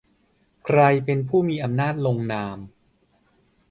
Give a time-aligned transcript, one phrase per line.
[0.65, 2.57] ใครเป็นผู้มีอำนาจลงนาม